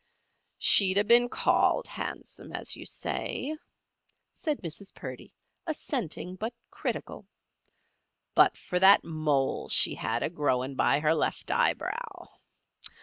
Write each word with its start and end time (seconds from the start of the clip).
"She'd 0.57 0.97
a 0.97 1.03
been 1.03 1.29
called 1.29 1.85
handsome, 1.85 2.51
as 2.53 2.75
you 2.75 2.87
say," 2.87 3.55
said 4.33 4.57
Mrs. 4.63 4.91
Purdy, 4.95 5.35
assenting 5.67 6.35
but 6.37 6.55
critical, 6.71 7.27
"but 8.33 8.57
for 8.57 8.79
that 8.79 9.03
mole 9.03 9.69
she 9.69 9.93
had 9.93 10.23
a 10.23 10.29
growin' 10.31 10.73
by 10.73 11.01
her 11.01 11.13
left 11.13 11.51
eyebrow. 11.51 12.29